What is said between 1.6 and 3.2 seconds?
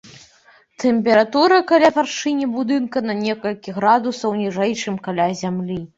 каля вяршыні будынка на